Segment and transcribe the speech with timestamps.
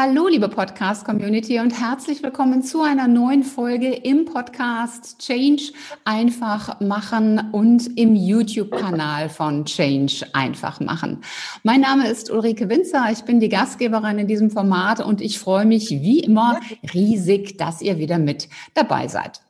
[0.00, 5.72] Hallo, liebe Podcast-Community und herzlich willkommen zu einer neuen Folge im Podcast Change
[6.04, 11.22] einfach machen und im YouTube-Kanal von Change einfach machen.
[11.64, 15.64] Mein Name ist Ulrike Winzer, ich bin die Gastgeberin in diesem Format und ich freue
[15.64, 16.60] mich wie immer
[16.94, 19.40] riesig, dass ihr wieder mit dabei seid.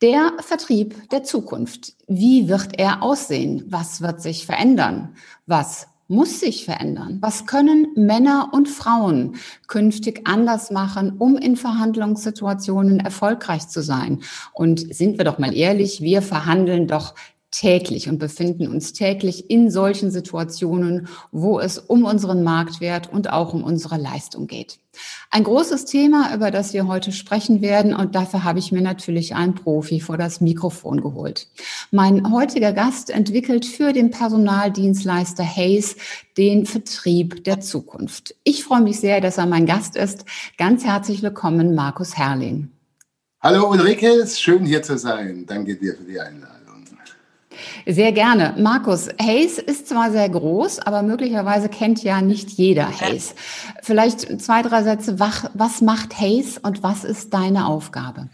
[0.00, 1.92] Der Vertrieb der Zukunft.
[2.08, 3.64] Wie wird er aussehen?
[3.68, 5.16] Was wird sich verändern?
[5.44, 7.18] Was muss sich verändern.
[7.20, 14.20] Was können Männer und Frauen künftig anders machen, um in Verhandlungssituationen erfolgreich zu sein?
[14.52, 17.14] Und sind wir doch mal ehrlich, wir verhandeln doch
[17.52, 23.54] täglich und befinden uns täglich in solchen Situationen, wo es um unseren Marktwert und auch
[23.54, 24.78] um unsere Leistung geht.
[25.30, 29.34] Ein großes Thema, über das wir heute sprechen werden und dafür habe ich mir natürlich
[29.34, 31.46] einen Profi vor das Mikrofon geholt.
[31.90, 35.96] Mein heutiger Gast entwickelt für den Personaldienstleister Hayes
[36.36, 38.34] den Vertrieb der Zukunft.
[38.44, 40.24] Ich freue mich sehr, dass er mein Gast ist.
[40.58, 42.72] Ganz herzlich willkommen, Markus Herrlin.
[43.40, 45.46] Hallo Ulrike, es ist schön hier zu sein.
[45.46, 46.51] Danke dir für die Einladung.
[47.86, 48.54] Sehr gerne.
[48.58, 53.34] Markus, Hayes ist zwar sehr groß, aber möglicherweise kennt ja nicht jeder Hayes.
[53.82, 55.18] Vielleicht zwei, drei Sätze.
[55.18, 58.28] Was macht Hayes und was ist deine Aufgabe?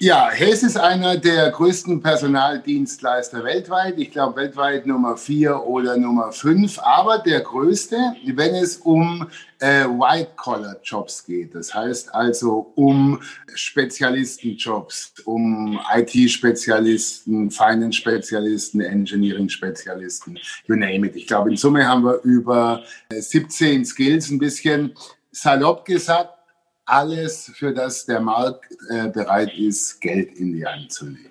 [0.00, 3.96] Ja, Hess ist einer der größten Personaldienstleister weltweit.
[3.96, 9.28] Ich glaube weltweit Nummer vier oder Nummer fünf, aber der größte, wenn es um
[9.60, 11.54] äh, White-Collar-Jobs geht.
[11.54, 13.20] Das heißt also um
[13.54, 21.14] Spezialistenjobs, um IT-Spezialisten, Finance-Spezialisten, Engineering-Spezialisten, you name it.
[21.14, 24.92] Ich glaube, in Summe haben wir über 17 äh, Skills, ein bisschen
[25.30, 26.33] salopp gesagt
[26.86, 31.30] alles, für das der Markt äh, bereit ist, Geld in die Hand zu nehmen.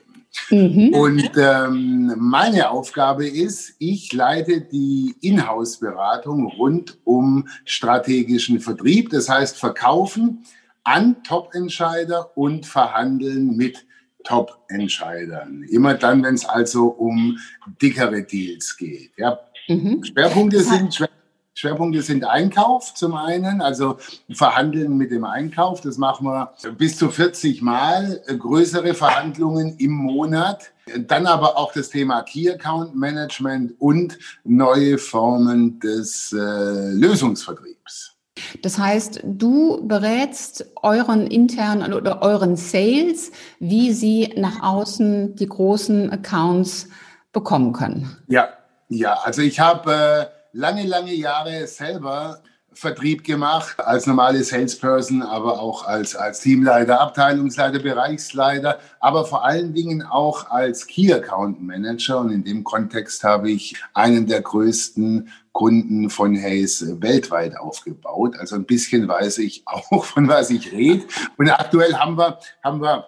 [0.50, 0.94] Mhm.
[0.94, 9.57] Und ähm, meine Aufgabe ist, ich leite die Inhouse-Beratung rund um strategischen Vertrieb, das heißt
[9.57, 10.44] Verkaufen
[10.83, 13.85] an Top-Entscheider und Verhandeln mit
[14.23, 15.63] Top-Entscheidern.
[15.69, 17.38] Immer dann, wenn es also um
[17.81, 19.11] dickere Deals geht.
[19.17, 19.39] Ja.
[19.67, 20.03] Mhm.
[20.03, 21.22] Schwerpunkte sind Schwerpunkte
[21.56, 23.97] Schwerpunkte sind Einkauf zum einen, also
[24.31, 25.81] Verhandeln mit dem Einkauf.
[25.81, 30.72] Das machen wir bis zu 40 Mal, größere Verhandlungen im Monat.
[31.08, 38.14] Dann aber auch das Thema Key Account Management und neue Formen des äh, Lösungsvertriebs.
[38.62, 46.09] Das heißt, du berätst euren internen oder euren Sales, wie sie nach außen die großen
[46.12, 46.90] Accounts
[47.31, 48.18] bekommen können.
[48.28, 48.50] Ja,
[48.90, 49.18] ja.
[49.24, 52.41] Also ich habe äh, lange, lange Jahre selber
[52.75, 59.74] Vertrieb gemacht, als normale Salesperson, aber auch als, als Teamleiter, Abteilungsleiter, Bereichsleiter, aber vor allen
[59.74, 62.19] Dingen auch als Key Account Manager.
[62.19, 68.35] Und in dem Kontext habe ich einen der größten Kunden von Hayes weltweit aufgebaut.
[68.40, 71.06] Also ein bisschen weiß ich auch, von was ich rede.
[71.38, 73.08] Und aktuell haben wir, haben wir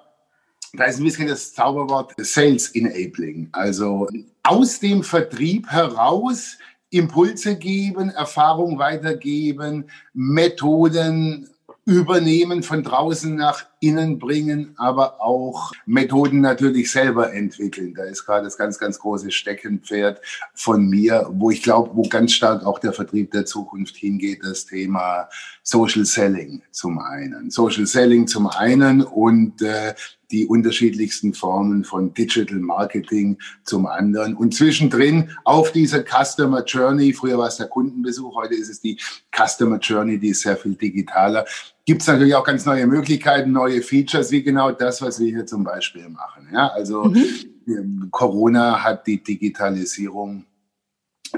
[0.73, 3.47] da ist ein bisschen das Zauberwort Sales Enabling.
[3.53, 4.09] Also
[4.43, 6.57] aus dem Vertrieb heraus
[6.89, 11.49] Impulse geben, Erfahrung weitergeben, Methoden
[11.85, 17.93] übernehmen, von draußen nach innen bringen, aber auch Methoden natürlich selber entwickeln.
[17.93, 20.21] Da ist gerade das ganz, ganz große Steckenpferd
[20.53, 24.65] von mir, wo ich glaube, wo ganz stark auch der Vertrieb der Zukunft hingeht, das
[24.65, 25.29] Thema
[25.63, 27.51] Social Selling zum einen.
[27.51, 29.93] Social Selling zum einen und äh,
[30.31, 34.35] die unterschiedlichsten Formen von Digital Marketing zum anderen.
[34.35, 38.99] Und zwischendrin auf dieser Customer Journey, früher war es der Kundenbesuch, heute ist es die
[39.31, 41.45] Customer Journey, die ist sehr viel digitaler,
[41.85, 45.45] gibt es natürlich auch ganz neue Möglichkeiten, neue Features, wie genau das, was wir hier
[45.45, 46.49] zum Beispiel machen.
[46.51, 48.09] Ja, also mhm.
[48.11, 50.45] Corona hat die Digitalisierung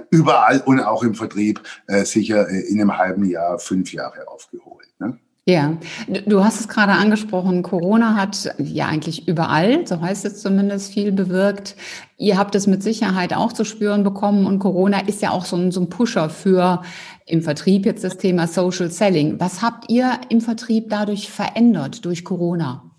[0.09, 4.87] überall und auch im Vertrieb äh, sicher äh, in einem halben Jahr, fünf Jahre aufgeholt.
[4.99, 5.17] Ne?
[5.49, 5.77] Ja,
[6.25, 11.13] du hast es gerade angesprochen, Corona hat ja eigentlich überall, so heißt es zumindest, viel
[11.13, 11.77] bewirkt.
[12.17, 15.55] Ihr habt es mit Sicherheit auch zu spüren bekommen und Corona ist ja auch so
[15.55, 16.81] ein, so ein Pusher für
[17.27, 19.39] im Vertrieb jetzt das Thema Social Selling.
[19.39, 22.89] Was habt ihr im Vertrieb dadurch verändert durch Corona?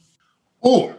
[0.60, 0.90] Oh,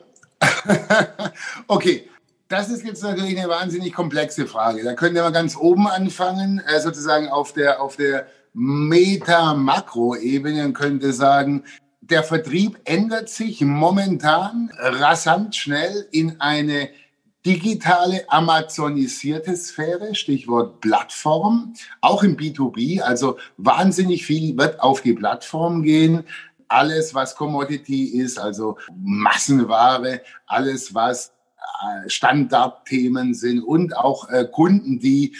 [1.67, 2.09] okay.
[2.47, 4.83] Das ist jetzt natürlich eine wahnsinnig komplexe Frage.
[4.83, 11.13] Da können wir ganz oben anfangen, äh, sozusagen auf der, auf der Meta-Makro-Ebene und könnte
[11.13, 11.63] sagen,
[12.01, 16.89] der Vertrieb ändert sich momentan rasant schnell in eine
[17.49, 23.01] digitale amazonisierte Sphäre, Stichwort Plattform, auch im B2B.
[23.01, 26.25] Also wahnsinnig viel wird auf die Plattform gehen.
[26.67, 34.99] Alles, was Commodity ist, also Massenware, alles, was äh, Standardthemen sind und auch äh, Kunden,
[34.99, 35.35] die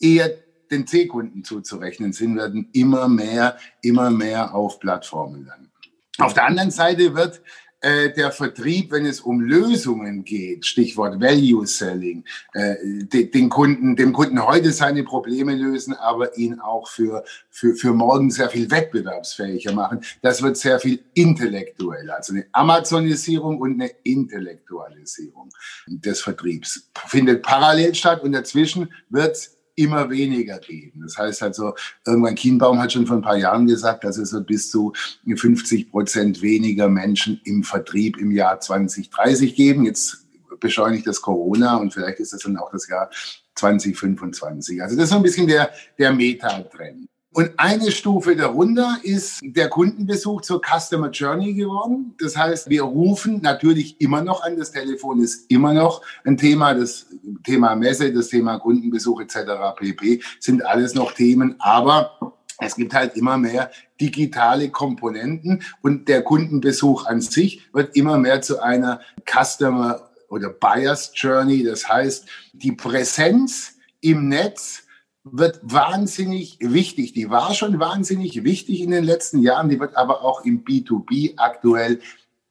[0.00, 0.30] eher
[0.70, 5.70] den C-Kunden zuzurechnen sind, werden immer mehr, immer mehr auf Plattformen landen.
[6.16, 7.42] Auf der anderen Seite wird
[7.82, 12.24] äh, der Vertrieb, wenn es um Lösungen geht, Stichwort Value Selling,
[12.54, 17.92] äh, den Kunden, dem Kunden heute seine Probleme lösen, aber ihn auch für, für, für
[17.92, 20.04] morgen sehr viel wettbewerbsfähiger machen.
[20.22, 25.50] Das wird sehr viel intellektueller, also eine Amazonisierung und eine Intellektualisierung
[25.88, 31.00] des Vertriebs findet parallel statt und dazwischen wird immer weniger geben.
[31.02, 31.74] Das heißt also,
[32.06, 34.92] irgendwann Kienbaum hat schon vor ein paar Jahren gesagt, dass es wird bis zu
[35.24, 39.84] 50 Prozent weniger Menschen im Vertrieb im Jahr 2030 geben.
[39.84, 40.26] Jetzt
[40.60, 43.10] beschleunigt das Corona und vielleicht ist das dann auch das Jahr
[43.54, 44.82] 2025.
[44.82, 47.08] Also das ist so ein bisschen der, der Metatrend.
[47.34, 52.14] Und eine Stufe darunter ist der Kundenbesuch zur Customer Journey geworden.
[52.18, 54.58] Das heißt, wir rufen natürlich immer noch an.
[54.58, 56.74] Das Telefon ist immer noch ein Thema.
[56.74, 57.06] Das
[57.42, 59.36] Thema Messe, das Thema Kundenbesuch etc.
[59.76, 60.20] pp.
[60.40, 61.56] sind alles noch Themen.
[61.58, 68.18] Aber es gibt halt immer mehr digitale Komponenten und der Kundenbesuch an sich wird immer
[68.18, 71.64] mehr zu einer Customer oder Buyers Journey.
[71.64, 74.82] Das heißt, die Präsenz im Netz
[75.24, 77.12] wird wahnsinnig wichtig.
[77.12, 81.34] Die war schon wahnsinnig wichtig in den letzten Jahren, die wird aber auch im B2B
[81.36, 82.00] aktuell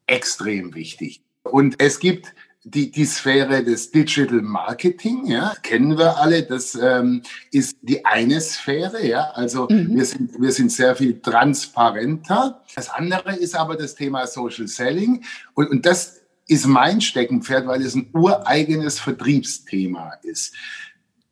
[0.07, 1.21] extrem wichtig.
[1.43, 2.33] Und es gibt
[2.63, 6.43] die, die Sphäre des Digital Marketing, ja, kennen wir alle.
[6.43, 9.31] Das ähm, ist die eine Sphäre, ja.
[9.31, 9.95] Also mhm.
[9.95, 12.61] wir sind, wir sind sehr viel transparenter.
[12.75, 15.23] Das andere ist aber das Thema Social Selling.
[15.55, 20.53] Und, und das ist mein Steckenpferd, weil es ein ureigenes Vertriebsthema ist.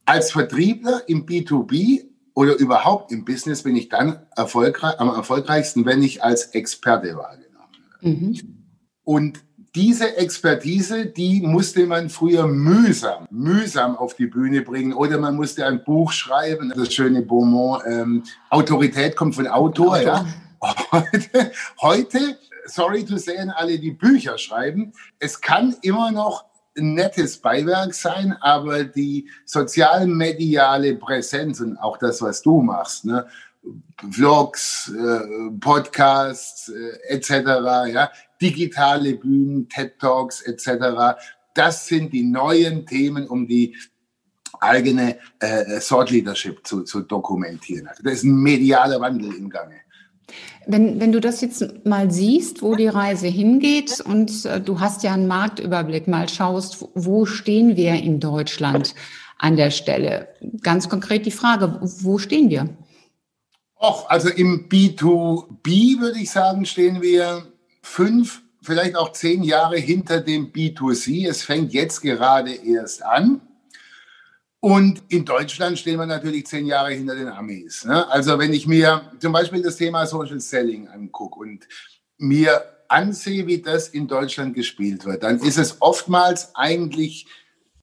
[0.10, 6.02] Als Vertriebler im B2B oder überhaupt im Business bin ich dann erfolgreich, am erfolgreichsten, wenn
[6.02, 7.70] ich als Experte wahrgenommen
[8.02, 8.16] werde.
[8.16, 8.66] Mhm.
[9.04, 9.44] Und
[9.76, 15.68] diese Expertise, die musste man früher mühsam, mühsam auf die Bühne bringen oder man musste
[15.68, 16.74] ein Buch schreiben.
[16.76, 19.98] Das schöne Beaumont, ähm, Autorität kommt von Autor.
[19.98, 20.02] Autor.
[20.02, 20.26] Ja.
[20.92, 21.52] Heute,
[21.82, 28.33] heute, sorry to say, alle, die Bücher schreiben, es kann immer noch nettes Beiwerk sein,
[28.42, 33.27] aber die sozialmediale Präsenz und auch das, was du machst, ne?
[34.12, 37.30] Vlogs, äh, Podcasts äh, etc.,
[37.92, 38.12] ja,
[38.42, 41.19] digitale Bühnen, TED Talks etc.,
[41.54, 43.75] das sind die neuen Themen, um die
[44.62, 47.88] eigene äh, Thought Leadership zu, zu dokumentieren.
[47.88, 49.75] Also das ist ein medialer Wandel im Gange.
[50.66, 55.04] Wenn, wenn du das jetzt mal siehst, wo die Reise hingeht und äh, du hast
[55.04, 58.94] ja einen Marktüberblick, mal schaust, wo stehen wir in Deutschland
[59.38, 60.28] an der Stelle?
[60.62, 62.70] Ganz konkret die Frage, wo stehen wir?
[63.81, 67.44] Och, also im B2B würde ich sagen, stehen wir
[67.82, 71.28] fünf, vielleicht auch zehn Jahre hinter dem B2C.
[71.28, 73.42] Es fängt jetzt gerade erst an.
[74.62, 77.86] Und in Deutschland stehen wir natürlich zehn Jahre hinter den Amis.
[77.86, 78.10] Ne?
[78.10, 81.68] Also wenn ich mir zum Beispiel das Thema Social Selling angucke und
[82.18, 87.28] mir ansehe, wie das in Deutschland gespielt wird, dann ist es oftmals eigentlich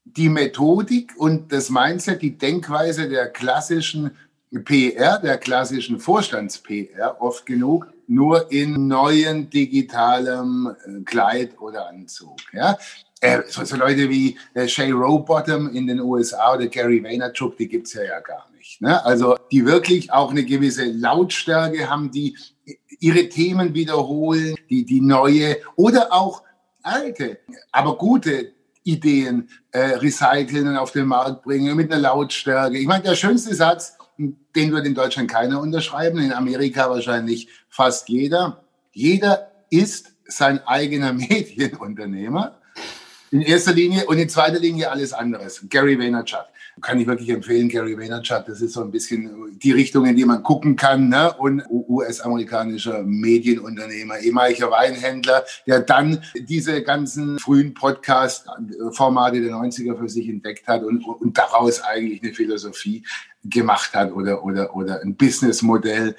[0.03, 4.11] die Methodik und das Mindset, die Denkweise der klassischen
[4.63, 12.37] PR, der klassischen Vorstands-PR oft genug, nur in neuen digitalem äh, Kleid oder Anzug.
[12.53, 12.77] Ja?
[13.21, 17.67] äh, so, so, Leute wie äh, Shay Rowbottom in den USA oder Gary Vaynerchuk, die
[17.67, 18.81] gibt's ja, ja gar nicht.
[18.81, 19.03] Ne?
[19.05, 22.37] Also die wirklich auch eine gewisse Lautstärke haben, die
[22.99, 26.43] ihre Themen wiederholen, die, die neue oder auch
[26.83, 27.39] alte,
[27.71, 32.77] aber gute Ideen äh, recyceln und auf den Markt bringen mit einer Lautstärke.
[32.77, 38.09] Ich meine, der schönste Satz, den wird in Deutschland keiner unterschreiben, in Amerika wahrscheinlich fast
[38.09, 38.63] jeder.
[38.91, 42.59] Jeder ist sein eigener Medienunternehmer.
[43.31, 45.65] In erster Linie und in zweiter Linie alles anderes.
[45.69, 46.45] Gary Vaynerchuk.
[46.81, 48.45] Kann ich wirklich empfehlen, Gary Vaynerchuk.
[48.45, 51.09] Das ist so ein bisschen die Richtung, in die man gucken kann.
[51.09, 51.33] Ne?
[51.33, 60.29] Und US-amerikanischer Medienunternehmer, ehemaliger Weinhändler, der dann diese ganzen frühen Podcast-Formate der 90er für sich
[60.29, 63.03] entdeckt hat und, und daraus eigentlich eine Philosophie
[63.43, 66.15] gemacht hat oder, oder, oder ein Businessmodell,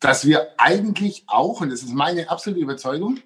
[0.00, 3.18] das wir eigentlich auch, und das ist meine absolute Überzeugung,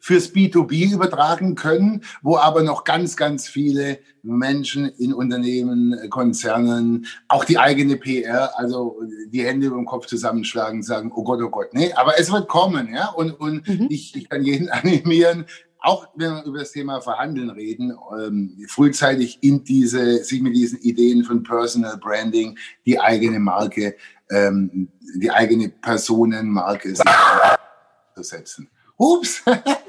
[0.00, 7.44] fürs B2B übertragen können, wo aber noch ganz, ganz viele Menschen in Unternehmen, Konzernen, auch
[7.44, 11.72] die eigene PR, also die Hände über den Kopf zusammenschlagen, sagen, oh Gott, oh Gott,
[11.72, 13.86] nee, aber es wird kommen, ja, und, und mhm.
[13.90, 15.44] ich, ich kann jeden animieren,
[15.82, 20.78] auch wenn wir über das Thema Verhandeln reden, ähm, frühzeitig in diese, sich mit diesen
[20.80, 23.96] Ideen von Personal Branding, die eigene Marke,
[24.30, 26.94] ähm, die eigene Personenmarke
[28.14, 28.68] zu setzen.
[28.96, 29.42] Ups!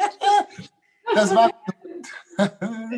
[1.14, 1.50] das war.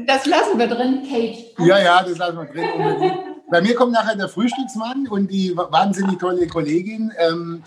[0.05, 1.67] Das lassen wir drin, Kate.
[1.67, 2.70] Ja, ja, das lassen wir drin.
[2.77, 3.34] Unbedingt.
[3.50, 7.12] Bei mir kommt nachher der Frühstücksmann und die wahnsinnig tolle Kollegin.
[7.20, 7.63] Ähm,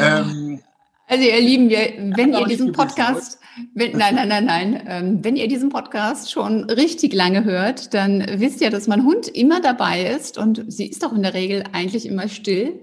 [0.00, 0.60] ähm,
[1.06, 1.70] also ihr Lieben,
[2.16, 3.38] wenn ihr diesen Podcast,
[3.74, 8.26] wenn, nein, nein, nein, nein, ähm, wenn ihr diesen Podcast schon richtig lange hört, dann
[8.40, 11.64] wisst ihr, dass mein Hund immer dabei ist und sie ist auch in der Regel
[11.72, 12.80] eigentlich immer still.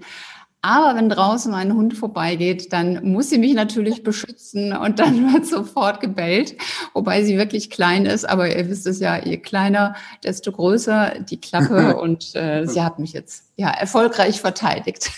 [0.64, 5.44] Aber wenn draußen ein Hund vorbeigeht, dann muss sie mich natürlich beschützen und dann wird
[5.44, 6.56] sofort gebellt,
[6.94, 8.28] wobei sie wirklich klein ist.
[8.28, 13.00] Aber ihr wisst es ja, je kleiner, desto größer die Klappe und äh, sie hat
[13.00, 15.10] mich jetzt ja erfolgreich verteidigt.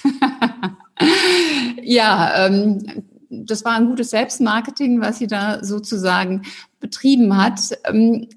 [1.83, 6.43] ja, ähm, das war ein gutes Selbstmarketing, was sie da sozusagen
[6.81, 7.61] betrieben hat.
[7.85, 8.29] Ähm,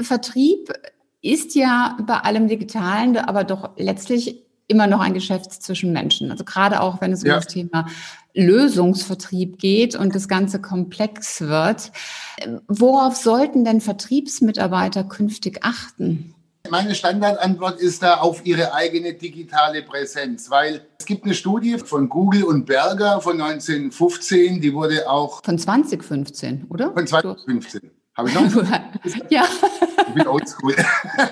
[0.00, 0.72] Vertrieb
[1.22, 6.30] ist ja bei allem Digitalen, aber doch letztlich immer noch ein Geschäft zwischen Menschen.
[6.30, 7.34] Also gerade auch, wenn es ja.
[7.34, 7.86] um das Thema
[8.34, 11.92] Lösungsvertrieb geht und das Ganze komplex wird.
[12.68, 16.34] Worauf sollten denn Vertriebsmitarbeiter künftig achten?
[16.70, 22.08] Meine Standardantwort ist da auf ihre eigene digitale Präsenz, weil es gibt eine Studie von
[22.08, 25.44] Google und Berger von 1915, die wurde auch.
[25.44, 26.92] Von 2015, oder?
[26.92, 27.90] Von 2015.
[28.16, 28.62] Habe ich noch?
[29.30, 29.44] ja.
[30.08, 30.74] Ich bin oldschool.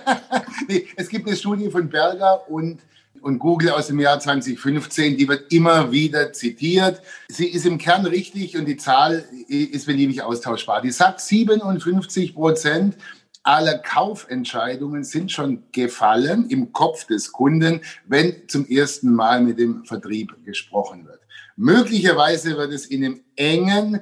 [0.69, 2.81] nee, es gibt eine Studie von Berger und
[3.25, 7.01] und Google aus dem Jahr 2015, die wird immer wieder zitiert.
[7.29, 10.83] Sie ist im Kern richtig und die Zahl ist beliebig austauschbar.
[10.83, 12.97] Die sagt, 57 Prozent
[13.43, 19.85] aller Kaufentscheidungen sind schon gefallen im Kopf des Kunden, wenn zum ersten Mal mit dem
[19.87, 21.21] Vertrieb gesprochen wird.
[21.57, 24.01] Möglicherweise wird es in einem engen,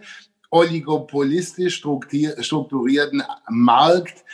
[0.50, 4.24] oligopolistisch strukturierten Markt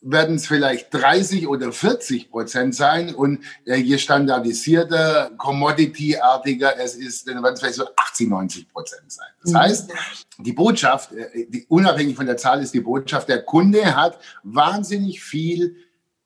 [0.00, 7.26] werden es vielleicht 30 oder 40 Prozent sein und äh, je standardisierter, commodity-artiger es ist,
[7.26, 9.26] dann werden es vielleicht so 80, 90 Prozent sein.
[9.42, 9.58] Das mhm.
[9.58, 9.92] heißt,
[10.38, 15.22] die Botschaft, äh, die, unabhängig von der Zahl ist die Botschaft, der Kunde hat wahnsinnig
[15.22, 15.76] viel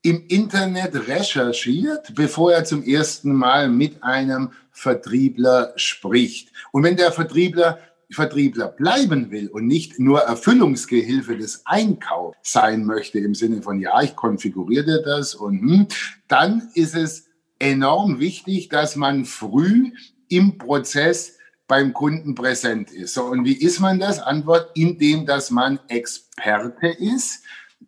[0.03, 6.49] im Internet recherchiert, bevor er zum ersten Mal mit einem Vertriebler spricht.
[6.73, 7.79] Und wenn der Vertriebler
[8.13, 14.01] Vertriebler bleiben will und nicht nur Erfüllungsgehilfe des Einkaufs sein möchte im Sinne von, ja,
[14.03, 15.87] ich konfiguriere das und hm,
[16.29, 17.29] dann ist es
[17.59, 19.93] enorm wichtig, dass man früh
[20.29, 21.39] im Prozess
[21.69, 23.15] beim Kunden präsent ist.
[23.15, 24.19] So, und wie ist man das?
[24.19, 27.45] Antwort, indem dass man Experte ist,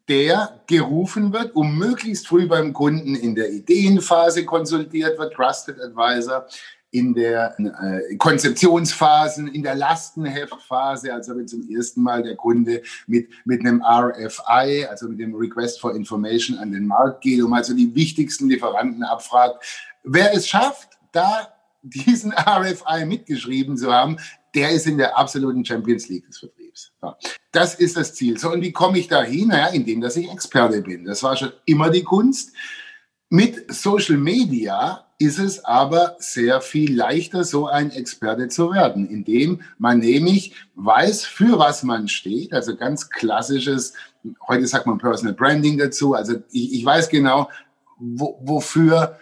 [0.08, 6.46] der gerufen wird, um möglichst früh beim Kunden in der Ideenphase konsultiert wird, Trusted Advisor,
[6.94, 13.28] in der äh, Konzeptionsphasen, in der Lastenheftphase, also wenn zum ersten Mal der Kunde mit,
[13.44, 17.74] mit einem RFI, also mit dem Request for Information an den Markt geht, um also
[17.74, 19.90] die wichtigsten Lieferanten abfragt.
[20.04, 21.48] Wer es schafft, da
[21.82, 24.16] diesen RFI mitgeschrieben zu haben,
[24.54, 26.92] der ist in der absoluten Champions League des Vertriebs.
[27.02, 27.18] Ja.
[27.50, 28.38] Das ist das Ziel.
[28.38, 29.48] So, und wie komme ich dahin?
[29.48, 31.04] Naja, indem, dass ich Experte bin.
[31.04, 32.52] Das war schon immer die Kunst.
[33.30, 39.62] Mit Social Media ist es aber sehr viel leichter, so ein Experte zu werden, indem
[39.78, 42.52] man nämlich weiß, für was man steht.
[42.52, 43.94] Also ganz klassisches,
[44.46, 46.14] heute sagt man Personal Branding dazu.
[46.14, 47.48] Also ich, ich weiß genau,
[47.98, 49.18] wo, wofür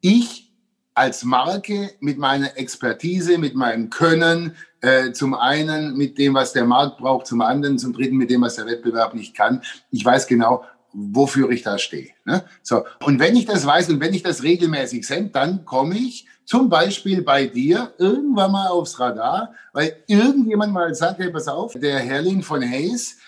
[0.00, 0.52] ich
[0.94, 6.64] als Marke mit meiner Expertise, mit meinem Können, äh, zum einen mit dem, was der
[6.64, 9.62] Markt braucht, zum anderen, zum dritten mit dem, was der Wettbewerb nicht kann.
[9.90, 10.64] Ich weiß genau,
[10.96, 12.08] wofür ich da stehe.
[12.24, 12.42] Ne?
[12.62, 12.84] So.
[13.04, 16.70] Und wenn ich das weiß und wenn ich das regelmäßig sende, dann komme ich zum
[16.70, 21.98] Beispiel bei dir irgendwann mal aufs Radar, weil irgendjemand mal sagt, hey, pass auf, der
[21.98, 23.18] Herrlin von Hayes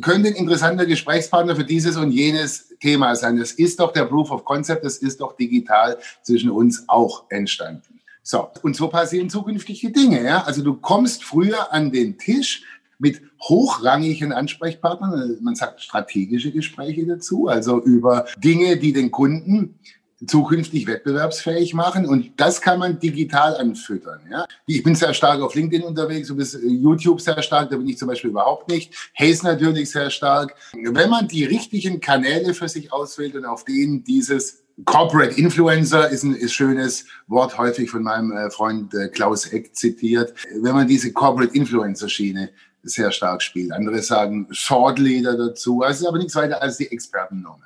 [0.00, 3.38] könnte ein interessanter Gesprächspartner für dieses und jenes Thema sein.
[3.38, 8.00] Das ist doch der Proof of Concept, das ist doch digital zwischen uns auch entstanden.
[8.22, 10.22] So, und so passieren zukünftige Dinge.
[10.22, 10.44] Ja?
[10.44, 12.62] Also du kommst früher an den Tisch,
[12.98, 19.78] mit hochrangigen Ansprechpartnern, man sagt strategische Gespräche dazu, also über Dinge, die den Kunden
[20.26, 24.20] zukünftig wettbewerbsfähig machen und das kann man digital anfüttern.
[24.30, 24.46] Ja?
[24.66, 27.88] Ich bin sehr stark auf LinkedIn unterwegs, du bist äh, YouTube sehr stark, da bin
[27.88, 28.92] ich zum Beispiel überhaupt nicht.
[29.16, 30.56] Haze natürlich sehr stark.
[30.72, 36.22] Wenn man die richtigen Kanäle für sich auswählt und auf denen dieses Corporate Influencer ist
[36.22, 40.34] ein ist schönes Wort, häufig von meinem äh, Freund äh, Klaus Eck zitiert.
[40.60, 42.50] Wenn man diese Corporate Influencer Schiene
[42.82, 43.72] sehr stark spielt.
[43.72, 45.82] Andere sagen Shortleader dazu.
[45.82, 47.62] Also ist aber nichts weiter als die Expertennorm.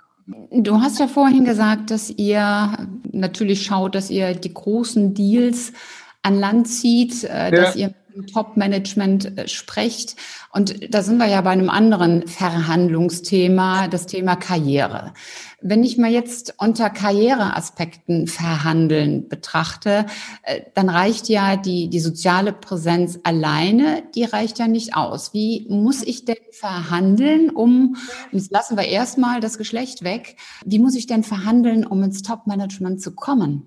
[0.50, 2.76] Du hast ja vorhin gesagt, dass ihr
[3.11, 5.73] natürlich schaut, dass ihr die großen Deals
[6.23, 7.50] an Land zieht, äh, ja.
[7.50, 7.95] dass ihr
[8.33, 10.16] Top-Management äh, sprecht.
[10.52, 15.12] Und da sind wir ja bei einem anderen Verhandlungsthema, das Thema Karriere.
[15.62, 20.07] Wenn ich mal jetzt unter Karriereaspekten verhandeln betrachte,
[20.42, 25.33] äh, dann reicht ja die, die soziale Präsenz alleine, die reicht ja nicht aus.
[25.33, 27.97] Wie muss ich denn verhandeln, um,
[28.33, 33.00] jetzt lassen wir erstmal das Geschlecht weg, wie muss ich denn verhandeln, um ins Top-Management
[33.00, 33.66] zu kommen?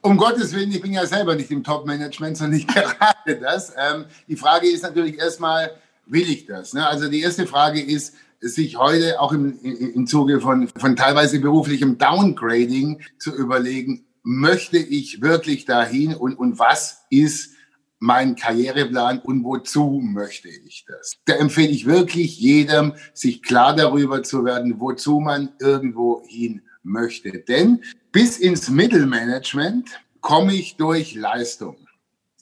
[0.00, 3.72] Um Gottes Willen, ich bin ja selber nicht im Top-Management, sondern ich gerade das.
[3.76, 5.70] Ähm, die Frage ist natürlich erstmal,
[6.06, 6.74] will ich das?
[6.74, 6.86] Ne?
[6.86, 8.14] Also die erste Frage ist,
[8.48, 15.20] sich heute auch im, im Zuge von, von teilweise beruflichem Downgrading zu überlegen, möchte ich
[15.20, 17.54] wirklich dahin und, und was ist
[17.98, 21.16] mein Karriereplan und wozu möchte ich das?
[21.24, 27.32] Da empfehle ich wirklich jedem, sich klar darüber zu werden, wozu man irgendwo hin möchte.
[27.32, 27.82] Denn
[28.12, 31.76] bis ins Mittelmanagement komme ich durch Leistung.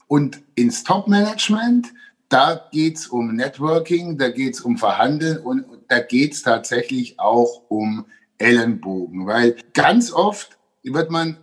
[0.08, 1.94] Und ins Top-Management,
[2.32, 7.20] da geht es um Networking, da geht es um Verhandeln und da geht es tatsächlich
[7.20, 8.06] auch um
[8.38, 9.26] Ellenbogen.
[9.26, 11.36] Weil ganz oft wird man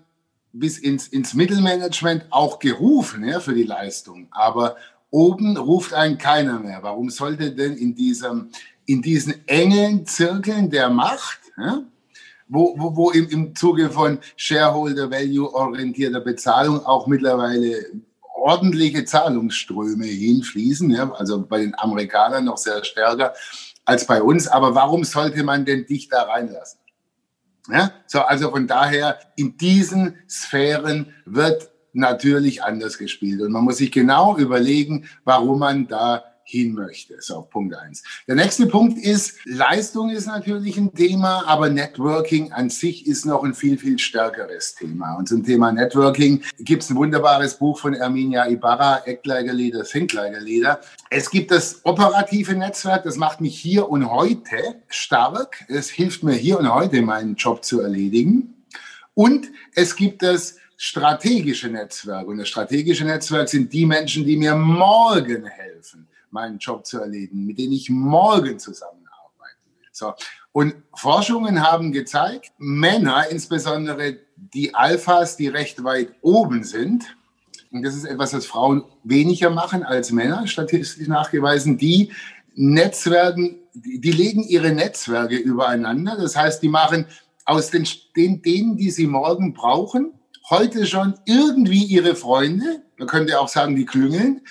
[0.51, 4.27] bis ins, ins Mittelmanagement auch gerufen ja, für die Leistung.
[4.31, 4.77] Aber
[5.12, 6.79] oben ruft einen keiner mehr.
[6.81, 8.50] Warum sollte denn in, diesem,
[8.86, 11.84] in diesen engen Zirkeln der Macht, ja,
[12.48, 17.86] wo, wo, wo im, im Zuge von Shareholder Value orientierter Bezahlung auch mittlerweile
[18.41, 23.34] ordentliche Zahlungsströme hinfließen, ja, also bei den Amerikanern noch sehr stärker
[23.86, 24.48] als bei uns.
[24.48, 26.79] Aber warum sollte man denn dich da reinlassen?
[27.72, 33.41] Ja, so, also von daher, in diesen Sphären wird natürlich anders gespielt.
[33.41, 37.18] Und man muss sich genau überlegen, warum man da hin möchte.
[37.20, 38.03] So, Punkt eins.
[38.27, 43.44] Der nächste Punkt ist, Leistung ist natürlich ein Thema, aber Networking an sich ist noch
[43.44, 45.15] ein viel, viel stärkeres Thema.
[45.15, 49.84] Und zum Thema Networking gibt es ein wunderbares Buch von Erminia Ibarra, Act Like Leader,
[49.84, 50.82] Think Like Leader.
[51.12, 55.63] Es gibt das operative Netzwerk, das macht mich hier und heute stark.
[55.68, 58.56] Es hilft mir hier und heute, meinen Job zu erledigen.
[59.13, 62.27] Und es gibt das strategische Netzwerk.
[62.27, 67.46] Und das strategische Netzwerk sind die Menschen, die mir morgen helfen meinen Job zu erledigen,
[67.46, 69.88] mit denen ich morgen zusammenarbeiten will.
[69.92, 70.13] So.
[70.52, 77.15] Und Forschungen haben gezeigt, Männer, insbesondere die Alphas, die recht weit oben sind,
[77.72, 82.12] und das ist etwas, was Frauen weniger machen als Männer, statistisch nachgewiesen, die
[82.56, 86.18] Netzwerken, die legen ihre Netzwerke übereinander.
[86.18, 87.06] Das heißt, die machen
[87.46, 90.13] aus den, den, denen, die sie morgen brauchen,
[90.50, 92.82] heute schon irgendwie ihre Freunde.
[92.98, 94.42] Man könnte auch sagen, die klüngeln.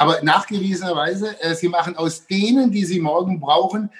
[0.00, 3.90] Aber nachgewiesenerweise, äh, sie machen aus denen, die sie morgen brauchen,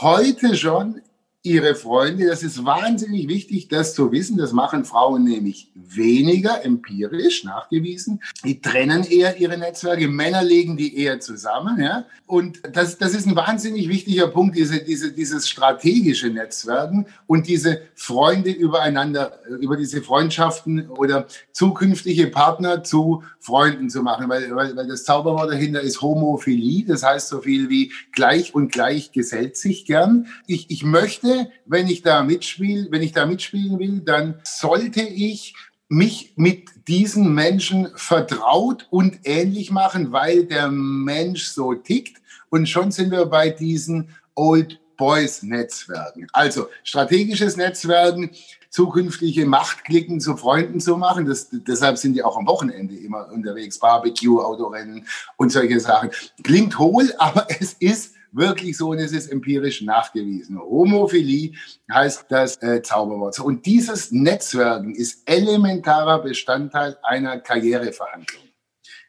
[0.00, 1.00] heute schon
[1.44, 2.26] ihre Freunde.
[2.26, 4.38] Das ist wahnsinnig wichtig, das zu wissen.
[4.38, 8.22] Das machen Frauen nämlich weniger empirisch nachgewiesen.
[8.44, 10.08] Die trennen eher ihre Netzwerke.
[10.08, 11.78] Männer legen die eher zusammen.
[11.78, 12.06] Ja?
[12.26, 17.82] Und das, das ist ein wahnsinnig wichtiger Punkt, diese, diese, dieses strategische Netzwerken und diese
[17.94, 24.30] Freunde übereinander, über diese Freundschaften oder zukünftige Partner zu Freunden zu machen.
[24.30, 26.86] Weil, weil, weil das Zauberwort dahinter ist Homophilie.
[26.86, 30.26] Das heißt so viel wie gleich und gleich gesellt sich gern.
[30.46, 31.33] Ich, ich möchte
[31.66, 35.54] wenn ich da mitspiele, wenn ich da mitspielen will, dann sollte ich
[35.88, 42.20] mich mit diesen Menschen vertraut und ähnlich machen, weil der Mensch so tickt.
[42.50, 46.26] Und schon sind wir bei diesen Old Boys Netzwerken.
[46.32, 48.30] Also strategisches Netzwerken,
[48.70, 51.26] zukünftige Machtklicken zu Freunden zu machen.
[51.26, 53.78] Das, deshalb sind die auch am Wochenende immer unterwegs.
[53.78, 56.10] Barbecue, Autorennen und solche Sachen.
[56.42, 60.58] Klingt hohl, aber es ist wirklich so und es ist empirisch nachgewiesen.
[60.58, 61.52] Homophilie
[61.92, 63.38] heißt das äh, Zauberwort.
[63.40, 68.42] Und dieses Netzwerken ist elementarer Bestandteil einer Karriereverhandlung.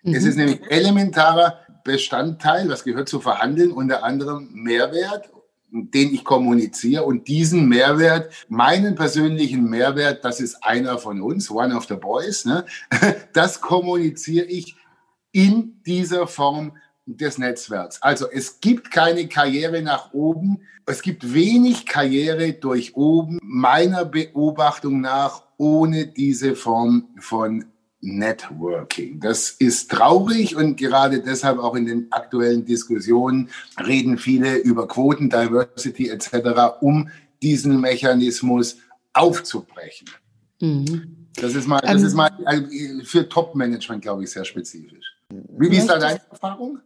[0.03, 0.13] Mhm.
[0.13, 5.29] Es ist nämlich elementarer Bestandteil, was gehört zu Verhandeln, unter anderem Mehrwert
[5.75, 11.75] den ich kommuniziere und diesen Mehrwert, meinen persönlichen Mehrwert, das ist einer von uns, one
[11.75, 12.65] of the boys, ne?
[13.33, 14.75] das kommuniziere ich
[15.31, 18.01] in dieser Form des Netzwerks.
[18.01, 20.61] Also es gibt keine Karriere nach oben.
[20.85, 27.65] Es gibt wenig Karriere durch oben, meiner Beobachtung nach, ohne diese Form von
[28.01, 29.19] Networking.
[29.19, 33.49] Das ist traurig und gerade deshalb auch in den aktuellen Diskussionen
[33.85, 37.09] reden viele über Quoten, Diversity etc., um
[37.41, 38.77] diesen Mechanismus
[39.13, 40.09] aufzubrechen.
[40.61, 41.27] Mhm.
[41.35, 42.31] Das ist mal, das ähm, ist mal
[43.03, 45.15] für Top-Management, glaube ich, sehr spezifisch.
[45.29, 46.79] Wie, wie ist da deine Erfahrung?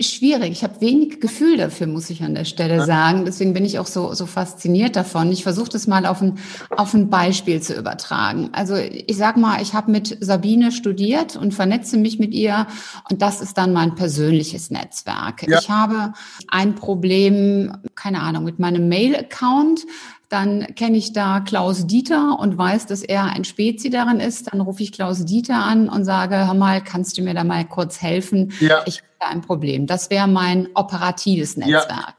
[0.00, 0.52] Schwierig.
[0.52, 3.24] Ich habe wenig Gefühl dafür, muss ich an der Stelle sagen.
[3.24, 5.30] Deswegen bin ich auch so, so fasziniert davon.
[5.32, 6.38] Ich versuche das mal auf ein,
[6.70, 8.50] auf ein Beispiel zu übertragen.
[8.52, 12.66] Also ich sag mal, ich habe mit Sabine studiert und vernetze mich mit ihr
[13.10, 15.46] und das ist dann mein persönliches Netzwerk.
[15.48, 15.58] Ja.
[15.58, 16.12] Ich habe
[16.48, 19.86] ein Problem, keine Ahnung, mit meinem Mail-Account
[20.28, 24.52] dann kenne ich da Klaus Dieter und weiß, dass er ein Spezi darin ist.
[24.52, 27.64] Dann rufe ich Klaus Dieter an und sage, hör mal, kannst du mir da mal
[27.64, 28.52] kurz helfen?
[28.60, 28.82] Ja.
[28.86, 29.86] Ich habe da ein Problem.
[29.86, 31.88] Das wäre mein operatives Netzwerk.
[31.88, 32.14] Ja.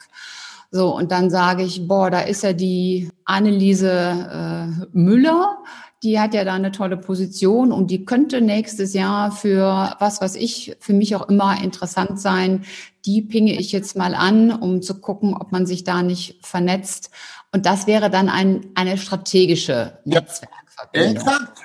[0.71, 5.57] So, und dann sage ich, boah, da ist ja die Anneliese äh, Müller,
[6.03, 10.35] die hat ja da eine tolle Position und die könnte nächstes Jahr für was, was
[10.35, 12.63] ich, für mich auch immer interessant sein.
[13.05, 17.09] Die pinge ich jetzt mal an, um zu gucken, ob man sich da nicht vernetzt.
[17.51, 21.15] Und das wäre dann ein, eine strategische Netzwerkverbindung.
[21.17, 21.59] Exakt.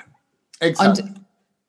[0.60, 1.00] Exakt.
[1.00, 1.14] Und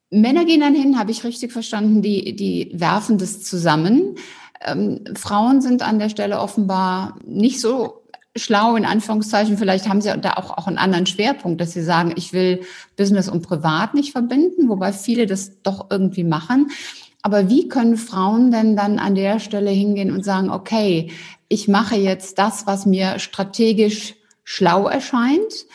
[0.10, 4.15] Männer gehen dann hin, habe ich richtig verstanden, die, die werfen das zusammen.
[4.62, 8.05] Ähm, Frauen sind an der Stelle offenbar nicht so
[8.36, 9.58] schlau, in Anführungszeichen.
[9.58, 12.62] Vielleicht haben sie da auch, auch einen anderen Schwerpunkt, dass sie sagen, ich will
[12.98, 16.71] Business und Privat nicht verbinden, wobei viele das doch irgendwie machen.
[17.21, 21.12] Aber wie können Frauen denn dann an der Stelle hingehen und sagen, okay,
[21.48, 25.65] ich mache jetzt das, was mir strategisch schlau erscheint.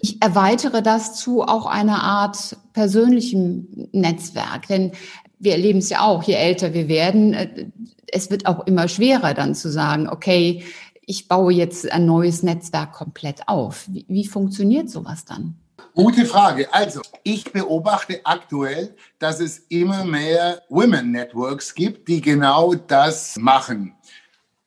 [0.00, 4.92] Ich erweitere das zu auch einer Art persönlichem Netzwerk, denn
[5.38, 7.66] wir erleben es ja auch, je älter wir werden, äh,
[8.06, 10.64] es wird auch immer schwerer dann zu sagen, okay,
[11.12, 13.84] ich baue jetzt ein neues Netzwerk komplett auf.
[13.86, 15.56] Wie, wie funktioniert sowas dann?
[15.94, 16.72] Gute Frage.
[16.72, 23.94] Also, ich beobachte aktuell, dass es immer mehr Women Networks gibt, die genau das machen.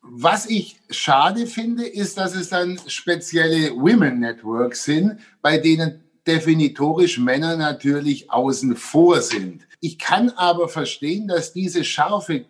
[0.04, 7.18] Was ich schade finde, ist, dass es dann spezielle Women Networks sind, bei denen definitorisch
[7.18, 9.68] Männer natürlich außen vor sind.
[9.80, 12.46] Ich kann aber verstehen, dass diese scharfe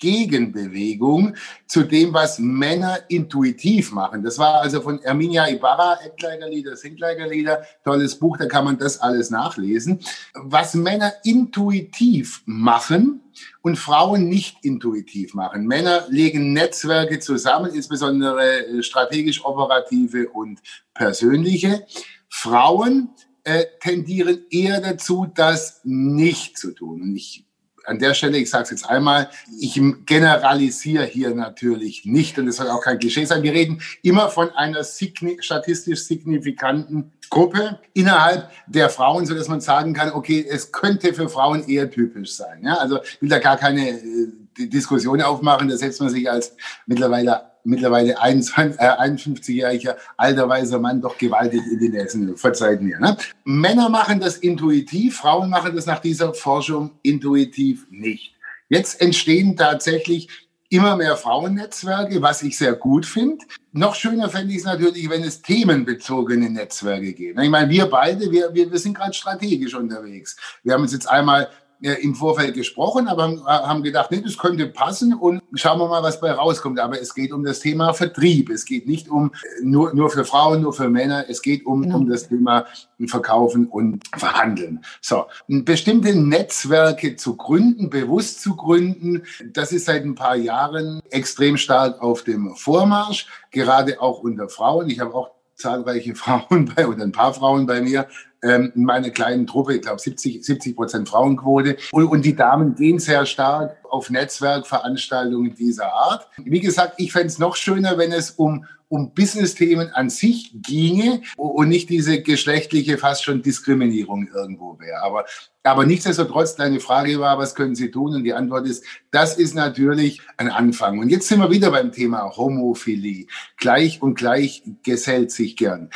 [0.00, 1.36] Gegenbewegung
[1.66, 4.24] zu dem, was Männer intuitiv machen.
[4.24, 9.30] Das war also von Erminia Ibarra, Eckleigerlieder, Singleigerlieder, tolles Buch, da kann man das alles
[9.30, 10.00] nachlesen.
[10.34, 13.20] Was Männer intuitiv machen
[13.62, 15.66] und Frauen nicht intuitiv machen.
[15.66, 20.60] Männer legen Netzwerke zusammen, insbesondere äh, strategisch operative und
[20.94, 21.86] persönliche.
[22.28, 23.10] Frauen
[23.44, 27.02] äh, tendieren eher dazu, das nicht zu tun.
[27.02, 27.46] Und ich
[27.90, 32.56] an der Stelle, ich sage es jetzt einmal, ich generalisiere hier natürlich nicht und es
[32.56, 33.42] soll auch kein Klischee sein.
[33.42, 39.60] Wir reden immer von einer signi statistisch signifikanten Gruppe innerhalb der Frauen, so dass man
[39.60, 42.62] sagen kann, okay, es könnte für Frauen eher typisch sein.
[42.62, 42.76] Ja?
[42.76, 47.49] Also ich will da gar keine äh, Diskussion aufmachen, da setzt man sich als mittlerweile
[47.64, 52.36] mittlerweile 51-jähriger äh, alter weiser Mann doch gewaltig in die Näsen.
[52.36, 52.98] Verzeiht mir.
[52.98, 53.16] Ne?
[53.44, 58.34] Männer machen das intuitiv, Frauen machen das nach dieser Forschung intuitiv nicht.
[58.68, 60.28] Jetzt entstehen tatsächlich
[60.70, 63.44] immer mehr Frauennetzwerke, was ich sehr gut finde.
[63.72, 67.40] Noch schöner fände ich es natürlich, wenn es themenbezogene Netzwerke gibt.
[67.40, 70.36] Ich meine, wir beide, wir, wir, wir sind gerade strategisch unterwegs.
[70.62, 75.14] Wir haben uns jetzt einmal im Vorfeld gesprochen, aber haben gedacht, nee, das könnte passen
[75.14, 76.78] und schauen wir mal, was bei rauskommt.
[76.78, 78.50] Aber es geht um das Thema Vertrieb.
[78.50, 81.24] Es geht nicht um nur, nur für Frauen, nur für Männer.
[81.28, 81.96] Es geht um, genau.
[81.96, 82.66] um das Thema
[83.06, 84.84] Verkaufen und Verhandeln.
[85.00, 91.56] So, bestimmte Netzwerke zu gründen, bewusst zu gründen, das ist seit ein paar Jahren extrem
[91.56, 94.90] stark auf dem Vormarsch, gerade auch unter Frauen.
[94.90, 98.06] Ich habe auch zahlreiche Frauen bei oder ein paar Frauen bei mir
[98.42, 101.76] ähm, in meiner kleinen Truppe, ich glaube 70, 70 Prozent Frauenquote.
[101.92, 106.28] Und, und die Damen gehen sehr stark auf Netzwerkveranstaltungen dieser Art.
[106.38, 111.22] Wie gesagt, ich fände es noch schöner, wenn es um um Business-Themen an sich ginge
[111.36, 115.00] und nicht diese geschlechtliche fast schon Diskriminierung irgendwo wäre.
[115.02, 115.26] Aber,
[115.62, 118.16] aber nichtsdestotrotz, deine Frage war, was können Sie tun?
[118.16, 120.98] Und die Antwort ist, das ist natürlich ein Anfang.
[120.98, 123.28] Und jetzt sind wir wieder beim Thema Homophilie.
[123.56, 125.90] Gleich und gleich gesellt sich gern.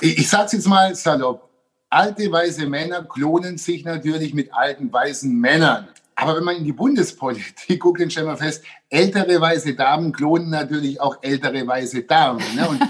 [0.00, 1.51] Ich, ich sage jetzt mal salopp.
[1.92, 5.88] Alte weiße Männer klonen sich natürlich mit alten weißen Männern.
[6.14, 10.48] Aber wenn man in die Bundespolitik guckt, dann stellen wir fest, ältere weiße Damen klonen
[10.48, 12.42] natürlich auch ältere weiße Damen.
[12.56, 12.66] Ne?
[12.66, 12.80] Und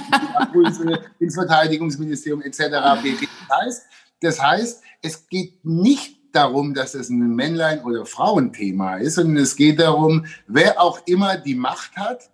[1.19, 2.59] ins Verteidigungsministerium etc.
[2.71, 3.83] Das heißt,
[4.21, 9.57] das heißt, es geht nicht darum, dass es ein Männlein- oder Frauenthema ist, sondern es
[9.57, 12.31] geht darum, wer auch immer die Macht hat,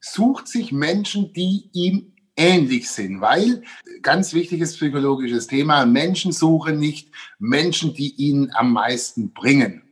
[0.00, 3.62] sucht sich Menschen, die ihm ähnlich sind, weil
[4.02, 9.82] ganz wichtiges psychologisches Thema, Menschen suchen nicht Menschen, die ihnen am meisten bringen.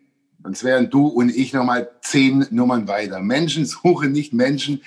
[0.43, 3.21] Sonst wären du und ich nochmal zehn Nummern weiter.
[3.21, 4.81] Menschen suchen nicht Menschen,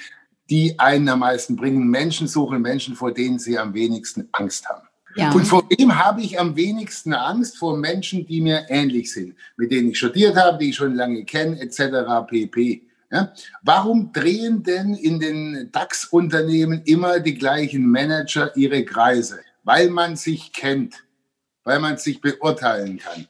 [0.50, 1.90] die einen am meisten bringen.
[1.90, 4.88] Menschen suchen Menschen, vor denen sie am wenigsten Angst haben.
[5.16, 5.32] Ja.
[5.32, 7.58] Und vor wem habe ich am wenigsten Angst?
[7.58, 11.26] Vor Menschen, die mir ähnlich sind, mit denen ich studiert habe, die ich schon lange
[11.26, 12.26] kenne, etc.
[12.28, 12.89] pp.
[13.12, 13.34] Ja?
[13.62, 19.40] Warum drehen denn in den DAX-Unternehmen immer die gleichen Manager ihre Kreise?
[19.64, 21.04] Weil man sich kennt,
[21.64, 23.28] weil man sich beurteilen kann.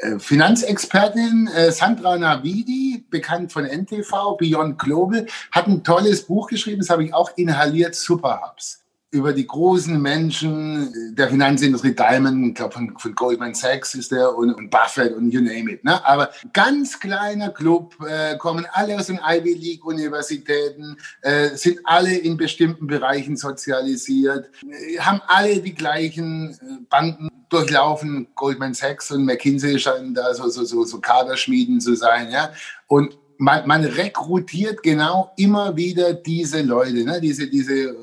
[0.00, 6.80] Äh, Finanzexpertin äh, Sandra Navidi, bekannt von NTV, Beyond Global, hat ein tolles Buch geschrieben,
[6.80, 12.74] das habe ich auch inhaliert, Superhubs über die großen Menschen der Finanzindustrie, Diamond, ich glaube
[12.74, 15.84] von, von, Goldman Sachs ist der und, und, Buffett und you name it.
[15.84, 16.04] Ne?
[16.04, 22.16] Aber ganz kleiner Club, äh, kommen alle aus den Ivy League Universitäten, äh, sind alle
[22.16, 28.26] in bestimmten Bereichen sozialisiert, äh, haben alle die gleichen äh, Banken durchlaufen.
[28.34, 32.30] Goldman Sachs und McKinsey scheinen da so, so, so, so Kaderschmieden zu sein.
[32.32, 32.50] Ja?
[32.88, 37.20] Und man, man rekrutiert genau immer wieder diese Leute, ne?
[37.20, 37.94] diese, diese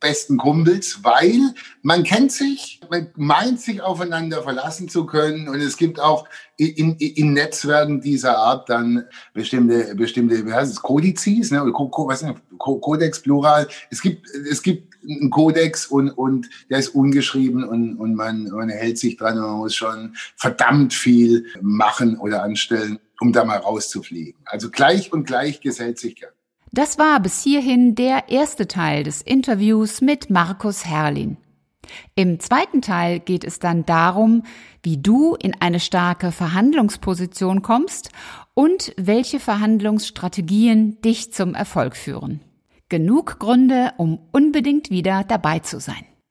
[0.00, 5.76] besten Kumpels, weil man kennt sich, man meint sich aufeinander verlassen zu können und es
[5.76, 11.62] gibt auch in, in Netzwerken dieser Art dann bestimmte, bestimmte, wie heißt es, Kodizes, ne,
[11.62, 13.68] oder was ist Kodex Plural.
[13.90, 18.68] Es gibt, es gibt einen Kodex und, und der ist ungeschrieben und, und man, man
[18.68, 23.58] hält sich dran und man muss schon verdammt viel machen oder anstellen, um da mal
[23.58, 24.34] rauszufliegen.
[24.44, 26.32] Also gleich und gleich gesellt sich gern.
[26.72, 31.38] Das war bis hierhin der erste Teil des Interviews mit Markus Herrlin.
[32.14, 34.42] Im zweiten Teil geht es dann darum,
[34.82, 38.10] wie du in eine starke Verhandlungsposition kommst
[38.54, 42.40] und welche Verhandlungsstrategien dich zum Erfolg führen.
[42.88, 46.04] Genug Gründe, um unbedingt wieder dabei zu sein.